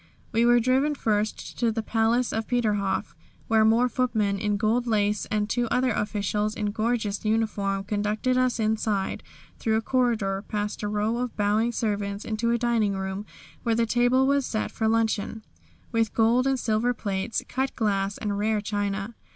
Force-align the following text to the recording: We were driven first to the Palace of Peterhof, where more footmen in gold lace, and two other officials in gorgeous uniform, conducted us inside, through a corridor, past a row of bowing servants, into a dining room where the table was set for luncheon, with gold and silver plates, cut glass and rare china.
We 0.31 0.47
were 0.47 0.59
driven 0.59 0.95
first 0.95 1.59
to 1.59 1.71
the 1.71 1.83
Palace 1.83 2.33
of 2.33 2.47
Peterhof, 2.47 3.13
where 3.47 3.63
more 3.63 3.87
footmen 3.87 4.39
in 4.39 4.57
gold 4.57 4.87
lace, 4.87 5.27
and 5.27 5.47
two 5.47 5.67
other 5.69 5.91
officials 5.91 6.55
in 6.55 6.71
gorgeous 6.71 7.23
uniform, 7.23 7.83
conducted 7.83 8.35
us 8.35 8.59
inside, 8.59 9.21
through 9.59 9.75
a 9.75 9.81
corridor, 9.83 10.43
past 10.47 10.81
a 10.81 10.87
row 10.87 11.17
of 11.17 11.37
bowing 11.37 11.71
servants, 11.71 12.25
into 12.25 12.49
a 12.49 12.57
dining 12.57 12.95
room 12.95 13.27
where 13.61 13.75
the 13.75 13.85
table 13.85 14.25
was 14.25 14.43
set 14.47 14.71
for 14.71 14.87
luncheon, 14.87 15.43
with 15.91 16.15
gold 16.15 16.47
and 16.47 16.59
silver 16.59 16.95
plates, 16.95 17.43
cut 17.47 17.75
glass 17.75 18.17
and 18.17 18.39
rare 18.39 18.59
china. 18.59 19.13